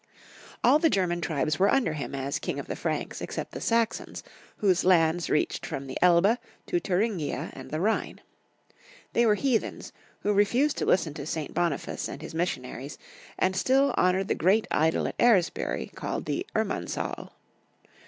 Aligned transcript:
All 0.63 0.79
the 0.79 0.89
German 0.89 1.21
tribes 1.21 1.59
were 1.59 1.69
under 1.69 1.93
him 1.93 2.15
as 2.15 2.39
king 2.39 2.57
of 2.57 2.65
the 2.65 2.75
Franks 2.75 3.21
except 3.21 3.51
the 3.51 3.61
Saxons, 3.61 4.23
whose 4.57 4.83
lands 4.83 5.29
reached 5.29 5.63
from 5.63 5.85
the 5.85 5.95
Elbe 6.01 6.39
to 6.65 6.79
Thuringia 6.79 7.51
and 7.53 7.69
the 7.69 7.77
Rliine. 7.77 8.17
They 9.13 9.27
were 9.27 9.35
heathens, 9.35 9.93
who 10.21 10.33
refused 10.33 10.77
to 10.79 10.87
listen 10.87 11.13
to 11.13 11.27
St. 11.27 11.53
Boniface 11.53 12.07
and 12.07 12.19
his 12.23 12.33
missionaries, 12.33 12.97
and 13.37 13.55
still 13.55 13.93
honored 13.95 14.27
the 14.29 14.33
great 14.33 14.65
idol 14.71 15.07
at 15.07 15.19
Eresbury 15.19 15.91
called 15.93 16.25
the 16.25 16.47
Irmansaul. 16.55 17.33